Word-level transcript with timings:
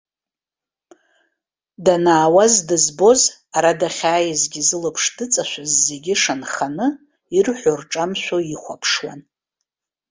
Данаауаз 1.85 2.53
дызбоз, 2.67 3.21
ара 3.57 3.71
дахьааизгьы 3.79 4.61
зылаԥш 4.67 5.03
дыҵашәаз 5.15 5.71
зегьы 5.85 6.13
шанханы, 6.21 6.87
ирҳәо 7.35 7.73
рҿамшәо 7.79 8.37
ихәаԥшуан. 8.53 9.19